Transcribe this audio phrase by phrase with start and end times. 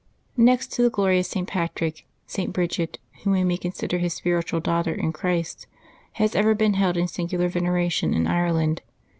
[0.43, 1.47] DEXT to the glorious St.
[1.47, 2.51] Patrick, St.
[2.51, 5.67] Bridgid, whom we may consider his spiritual daughter in Christ,
[6.13, 8.81] has ever been held in singular veneration in Ireland.